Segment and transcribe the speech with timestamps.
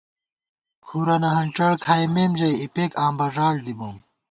[0.85, 3.95] کھُرَنہ ہنڄڑکھائیمېم ژئی اِپېک آں بݫاڑ دِبوم